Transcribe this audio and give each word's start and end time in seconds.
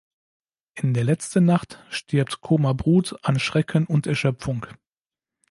In 0.73 0.95
der 0.95 1.03
letzten 1.03 1.45
Nacht 1.45 1.77
stirbt 1.91 2.41
Choma 2.41 2.73
Brut 2.73 3.19
an 3.21 3.37
Schrecken 3.37 3.85
und 3.85 4.07
Erschöpfung. 4.07 4.65